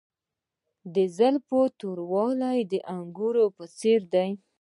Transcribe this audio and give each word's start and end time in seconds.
د 0.93 0.95
زلفو 1.17 1.61
توروالی 1.79 2.59
د 2.71 2.73
انګورو 2.97 3.45
په 3.57 3.63
څیر 3.77 4.01
دی. 4.13 4.29